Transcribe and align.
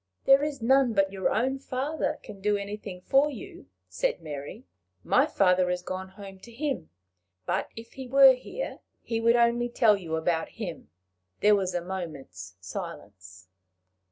"There 0.25 0.43
is 0.43 0.63
none 0.63 0.93
but 0.93 1.11
your 1.11 1.29
own 1.29 1.59
father 1.59 2.17
can 2.23 2.41
do 2.41 2.57
anything 2.57 3.01
for 3.01 3.29
you," 3.29 3.67
said 3.87 4.19
Mary. 4.19 4.65
"My 5.03 5.27
father 5.27 5.69
is 5.69 5.83
gone 5.83 6.09
home 6.09 6.39
to 6.39 6.51
him, 6.51 6.89
but 7.45 7.69
if 7.75 7.93
he 7.93 8.07
were 8.07 8.33
here, 8.33 8.79
he 9.03 9.21
would 9.21 9.35
only 9.35 9.69
tell 9.69 9.95
you 9.95 10.15
about 10.15 10.49
him." 10.57 10.89
There 11.41 11.55
was 11.55 11.75
a 11.75 11.81
moment's 11.85 12.55
silence. 12.59 13.47